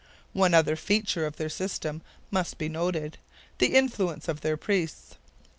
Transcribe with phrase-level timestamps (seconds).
[0.33, 2.01] One other feature of their system
[2.31, 3.19] must be noted
[3.59, 5.13] the influence of their priests.